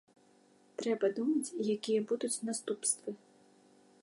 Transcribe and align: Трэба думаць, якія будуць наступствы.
Трэба 0.79 1.05
думаць, 1.19 1.55
якія 1.75 2.01
будуць 2.13 2.33
наступствы. 2.51 3.09